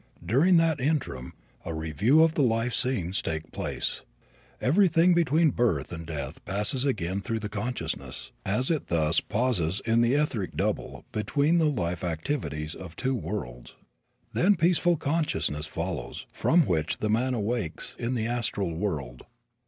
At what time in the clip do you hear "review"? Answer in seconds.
1.75-2.23